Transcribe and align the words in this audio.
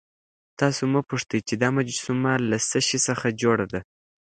تاسو 0.59 0.83
مه 0.93 1.01
پوښتئ 1.09 1.39
چې 1.47 1.53
دا 1.61 1.69
مجسمه 1.77 2.33
له 2.49 2.57
څه 2.69 2.79
شي 2.87 2.99
څخه 3.07 3.27
جوړه 3.41 3.65
ده. 3.73 3.79